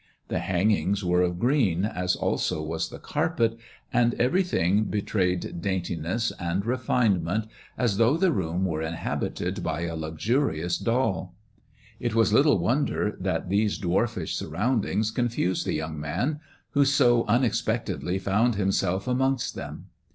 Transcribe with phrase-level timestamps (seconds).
[0.29, 3.55] The hangings were of green, as also was the carpet,
[3.93, 8.81] and THE dwakf's CHAHBER 29 BTerything betrayed daintiness and refinetnent, as thongli the room were
[8.81, 11.35] inhabited by a luxurious doll.
[11.99, 16.39] It was little *ODder that these dwarfish surroundings confused the young man
[16.71, 19.85] who so unexpectedly found himself amongst ""em.